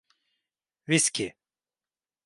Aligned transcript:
Viski. 0.87 1.31